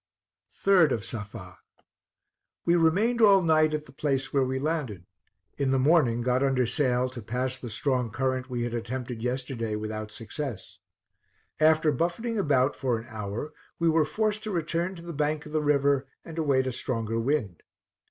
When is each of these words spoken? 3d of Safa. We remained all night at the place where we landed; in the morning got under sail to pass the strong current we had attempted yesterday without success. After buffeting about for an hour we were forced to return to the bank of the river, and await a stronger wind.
3d 0.65 0.89
of 0.89 1.05
Safa. 1.05 1.59
We 2.65 2.75
remained 2.75 3.21
all 3.21 3.43
night 3.43 3.75
at 3.75 3.85
the 3.85 3.91
place 3.91 4.33
where 4.33 4.41
we 4.43 4.57
landed; 4.57 5.05
in 5.59 5.69
the 5.69 5.77
morning 5.77 6.23
got 6.23 6.41
under 6.41 6.65
sail 6.65 7.07
to 7.11 7.21
pass 7.21 7.59
the 7.59 7.69
strong 7.69 8.09
current 8.09 8.49
we 8.49 8.63
had 8.63 8.73
attempted 8.73 9.21
yesterday 9.21 9.75
without 9.75 10.09
success. 10.11 10.79
After 11.59 11.91
buffeting 11.91 12.39
about 12.39 12.75
for 12.75 12.97
an 12.97 13.05
hour 13.09 13.53
we 13.77 13.89
were 13.89 14.03
forced 14.03 14.41
to 14.45 14.49
return 14.51 14.95
to 14.95 15.03
the 15.03 15.13
bank 15.13 15.45
of 15.45 15.51
the 15.51 15.61
river, 15.61 16.07
and 16.25 16.39
await 16.39 16.65
a 16.65 16.71
stronger 16.71 17.19
wind. 17.19 17.61